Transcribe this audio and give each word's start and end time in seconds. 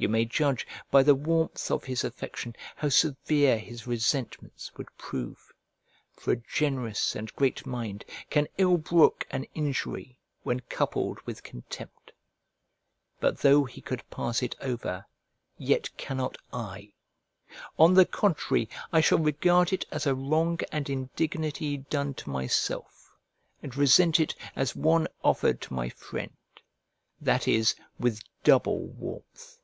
You 0.00 0.08
may 0.08 0.26
judge 0.26 0.64
by 0.92 1.02
the 1.02 1.16
warmth 1.16 1.72
of 1.72 1.82
his 1.82 2.04
affection 2.04 2.54
how 2.76 2.88
severe 2.88 3.58
his 3.58 3.84
resentments 3.88 4.70
would 4.76 4.86
prove; 4.96 5.52
for 6.12 6.30
a 6.30 6.36
generous 6.36 7.16
and 7.16 7.34
great 7.34 7.66
mind 7.66 8.04
can 8.30 8.46
ill 8.58 8.76
brook 8.76 9.26
an 9.32 9.42
injury 9.56 10.20
when 10.44 10.60
coupled 10.60 11.20
with 11.22 11.42
contempt. 11.42 12.12
But 13.18 13.38
though 13.38 13.64
he 13.64 13.80
could 13.80 14.08
pass 14.08 14.40
it 14.40 14.54
over, 14.60 15.04
yet 15.56 15.90
cannot 15.96 16.38
I: 16.52 16.92
on 17.76 17.94
the 17.94 18.06
contrary, 18.06 18.68
I 18.92 19.00
shall 19.00 19.18
regard 19.18 19.72
it 19.72 19.84
as 19.90 20.06
a 20.06 20.14
wrong 20.14 20.60
and 20.70 20.88
indignity 20.88 21.78
done 21.78 22.14
to 22.22 22.30
myself, 22.30 23.10
and 23.64 23.74
resent 23.76 24.20
it 24.20 24.36
as 24.54 24.76
one 24.76 25.08
offered 25.24 25.60
to 25.62 25.74
my 25.74 25.88
friend; 25.88 26.36
that 27.20 27.48
is, 27.48 27.74
with 27.98 28.22
double 28.44 28.86
warmth. 28.86 29.56